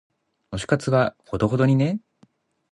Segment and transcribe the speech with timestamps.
[0.51, 1.99] 推し活はほどほどにね。